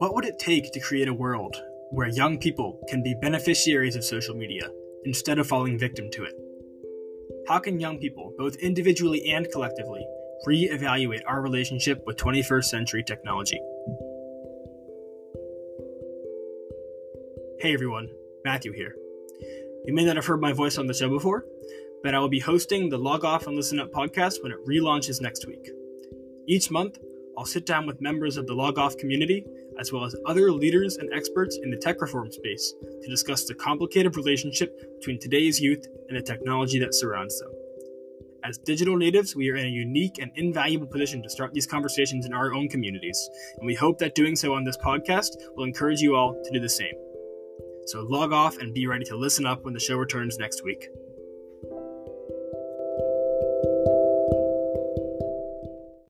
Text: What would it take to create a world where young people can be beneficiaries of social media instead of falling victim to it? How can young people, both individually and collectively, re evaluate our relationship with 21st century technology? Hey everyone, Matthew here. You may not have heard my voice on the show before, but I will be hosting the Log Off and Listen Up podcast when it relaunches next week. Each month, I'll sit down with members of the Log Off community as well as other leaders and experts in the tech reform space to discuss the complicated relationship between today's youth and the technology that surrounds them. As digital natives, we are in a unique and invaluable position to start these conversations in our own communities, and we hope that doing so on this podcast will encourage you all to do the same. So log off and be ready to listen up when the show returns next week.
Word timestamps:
What 0.00 0.14
would 0.14 0.24
it 0.24 0.38
take 0.38 0.72
to 0.72 0.80
create 0.80 1.08
a 1.08 1.12
world 1.12 1.54
where 1.90 2.08
young 2.08 2.38
people 2.38 2.80
can 2.88 3.02
be 3.02 3.14
beneficiaries 3.20 3.96
of 3.96 4.02
social 4.02 4.34
media 4.34 4.70
instead 5.04 5.38
of 5.38 5.46
falling 5.46 5.78
victim 5.78 6.08
to 6.12 6.24
it? 6.24 6.32
How 7.46 7.58
can 7.58 7.78
young 7.78 7.98
people, 7.98 8.32
both 8.38 8.56
individually 8.56 9.30
and 9.30 9.46
collectively, 9.52 10.02
re 10.46 10.62
evaluate 10.70 11.20
our 11.26 11.42
relationship 11.42 12.02
with 12.06 12.16
21st 12.16 12.64
century 12.64 13.04
technology? 13.06 13.60
Hey 17.58 17.74
everyone, 17.74 18.08
Matthew 18.42 18.72
here. 18.72 18.96
You 19.84 19.92
may 19.92 20.06
not 20.06 20.16
have 20.16 20.24
heard 20.24 20.40
my 20.40 20.54
voice 20.54 20.78
on 20.78 20.86
the 20.86 20.94
show 20.94 21.10
before, 21.10 21.44
but 22.02 22.14
I 22.14 22.20
will 22.20 22.30
be 22.30 22.40
hosting 22.40 22.88
the 22.88 22.96
Log 22.96 23.26
Off 23.26 23.46
and 23.46 23.54
Listen 23.54 23.78
Up 23.78 23.92
podcast 23.92 24.42
when 24.42 24.50
it 24.50 24.66
relaunches 24.66 25.20
next 25.20 25.46
week. 25.46 25.68
Each 26.48 26.70
month, 26.70 26.96
I'll 27.40 27.46
sit 27.46 27.64
down 27.64 27.86
with 27.86 28.02
members 28.02 28.36
of 28.36 28.46
the 28.46 28.52
Log 28.52 28.78
Off 28.78 28.98
community 28.98 29.46
as 29.78 29.90
well 29.90 30.04
as 30.04 30.14
other 30.26 30.52
leaders 30.52 30.98
and 30.98 31.10
experts 31.10 31.58
in 31.62 31.70
the 31.70 31.76
tech 31.78 32.02
reform 32.02 32.30
space 32.30 32.74
to 33.00 33.08
discuss 33.08 33.46
the 33.46 33.54
complicated 33.54 34.14
relationship 34.14 34.78
between 34.98 35.18
today's 35.18 35.58
youth 35.58 35.86
and 36.10 36.18
the 36.18 36.22
technology 36.22 36.78
that 36.80 36.94
surrounds 36.94 37.40
them. 37.40 37.50
As 38.44 38.58
digital 38.58 38.94
natives, 38.94 39.34
we 39.34 39.48
are 39.48 39.56
in 39.56 39.64
a 39.64 39.70
unique 39.70 40.18
and 40.18 40.30
invaluable 40.36 40.86
position 40.86 41.22
to 41.22 41.30
start 41.30 41.54
these 41.54 41.66
conversations 41.66 42.26
in 42.26 42.34
our 42.34 42.52
own 42.52 42.68
communities, 42.68 43.30
and 43.56 43.66
we 43.66 43.74
hope 43.74 43.96
that 44.00 44.14
doing 44.14 44.36
so 44.36 44.52
on 44.52 44.64
this 44.64 44.76
podcast 44.76 45.30
will 45.56 45.64
encourage 45.64 46.02
you 46.02 46.14
all 46.14 46.38
to 46.44 46.50
do 46.50 46.60
the 46.60 46.68
same. 46.68 46.92
So 47.86 48.02
log 48.02 48.34
off 48.34 48.58
and 48.58 48.74
be 48.74 48.86
ready 48.86 49.06
to 49.06 49.16
listen 49.16 49.46
up 49.46 49.64
when 49.64 49.72
the 49.72 49.80
show 49.80 49.96
returns 49.96 50.36
next 50.36 50.62
week. 50.62 50.90